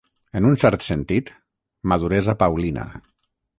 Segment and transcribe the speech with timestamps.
[0.37, 1.29] En un cert sentit,
[1.93, 2.89] maduresa paulina.